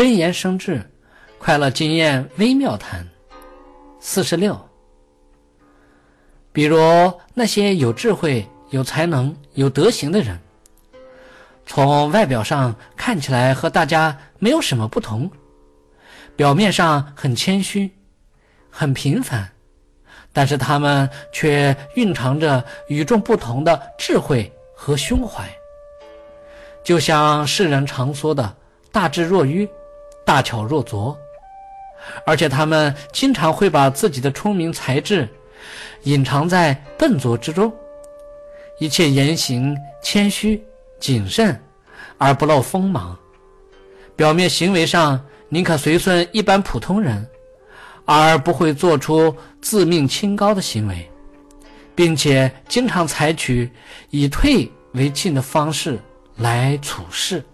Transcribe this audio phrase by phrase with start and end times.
[0.00, 0.82] 真言生智，
[1.38, 3.06] 快乐经验微妙谈。
[4.00, 4.58] 四十六。
[6.52, 6.78] 比如
[7.34, 10.40] 那些有智慧、有才能、有德行的人，
[11.66, 15.30] 从外表上看起来和大家没有什么不同，
[16.34, 17.90] 表面上很谦虚、
[18.70, 19.46] 很平凡，
[20.32, 25.46] 但是他们却蕴藏着与众不同的智慧和胸怀。
[26.82, 28.56] 就像世人常说的
[28.90, 29.68] “大智若愚，
[30.30, 31.18] 大巧若拙”，
[32.24, 35.28] 而且他们经常会把自己的聪明才智。
[36.04, 37.72] 隐藏在笨拙之中，
[38.78, 40.62] 一切言行谦虚
[41.00, 41.60] 谨慎，
[42.16, 43.18] 而不露锋芒。
[44.14, 47.28] 表面行为上宁可随顺一般普通人，
[48.04, 51.10] 而不会做出自命清高的行为，
[51.92, 53.68] 并且经常采取
[54.10, 55.98] 以退为进的方式
[56.36, 57.44] 来处事。